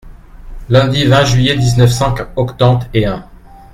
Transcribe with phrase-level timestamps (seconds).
[0.67, 3.23] Lundi vingt juillet dix-neuf cent octante et un.